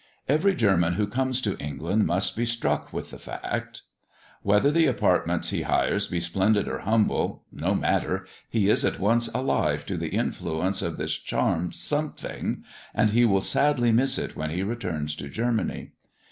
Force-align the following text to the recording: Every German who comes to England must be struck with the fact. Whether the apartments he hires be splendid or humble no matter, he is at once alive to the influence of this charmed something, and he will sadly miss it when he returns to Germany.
Every 0.27 0.55
German 0.55 0.93
who 0.95 1.05
comes 1.05 1.41
to 1.41 1.55
England 1.59 2.07
must 2.07 2.35
be 2.35 2.43
struck 2.43 2.91
with 2.91 3.11
the 3.11 3.19
fact. 3.19 3.83
Whether 4.41 4.71
the 4.71 4.87
apartments 4.87 5.51
he 5.51 5.61
hires 5.61 6.07
be 6.07 6.19
splendid 6.19 6.67
or 6.67 6.79
humble 6.79 7.43
no 7.51 7.75
matter, 7.75 8.25
he 8.49 8.67
is 8.67 8.83
at 8.83 8.99
once 8.99 9.27
alive 9.27 9.85
to 9.85 9.97
the 9.97 10.09
influence 10.09 10.81
of 10.81 10.97
this 10.97 11.13
charmed 11.13 11.75
something, 11.75 12.63
and 12.95 13.11
he 13.11 13.25
will 13.25 13.41
sadly 13.41 13.91
miss 13.91 14.17
it 14.17 14.35
when 14.35 14.49
he 14.49 14.63
returns 14.63 15.13
to 15.17 15.29
Germany. 15.29 15.91